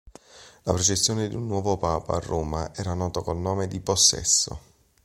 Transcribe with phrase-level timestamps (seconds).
[0.63, 4.59] La processione di un nuovo papa a Roma era nota col nome di "possesso".